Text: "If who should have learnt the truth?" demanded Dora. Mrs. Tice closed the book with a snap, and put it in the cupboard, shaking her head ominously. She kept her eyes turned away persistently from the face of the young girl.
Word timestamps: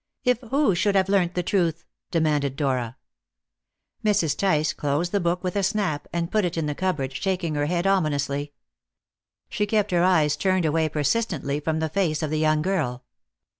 "If 0.23 0.39
who 0.39 0.73
should 0.73 0.95
have 0.95 1.09
learnt 1.09 1.35
the 1.35 1.43
truth?" 1.43 1.85
demanded 2.09 2.55
Dora. 2.55 2.97
Mrs. 4.03 4.35
Tice 4.35 4.73
closed 4.73 5.11
the 5.11 5.19
book 5.19 5.43
with 5.43 5.55
a 5.55 5.61
snap, 5.61 6.07
and 6.11 6.31
put 6.31 6.43
it 6.43 6.57
in 6.57 6.65
the 6.65 6.73
cupboard, 6.73 7.13
shaking 7.15 7.53
her 7.53 7.67
head 7.67 7.85
ominously. 7.85 8.51
She 9.47 9.67
kept 9.67 9.91
her 9.91 10.01
eyes 10.03 10.35
turned 10.35 10.65
away 10.65 10.89
persistently 10.89 11.59
from 11.59 11.77
the 11.77 11.87
face 11.89 12.23
of 12.23 12.31
the 12.31 12.39
young 12.39 12.63
girl. 12.63 13.03